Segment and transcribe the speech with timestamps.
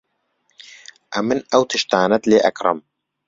[1.13, 2.79] ئەمن ئەو تشتانەت لێ ئەکڕم.